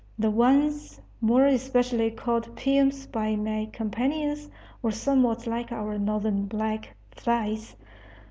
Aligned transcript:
The 0.17 0.31
ones 0.31 0.99
more 1.21 1.45
especially 1.45 2.09
called 2.09 2.55
piums 2.55 3.05
by 3.11 3.35
my 3.35 3.69
companions 3.71 4.49
were 4.81 4.89
somewhat 4.89 5.45
like 5.45 5.71
our 5.71 5.99
northern 5.99 6.47
black 6.47 6.91
flies. 7.11 7.75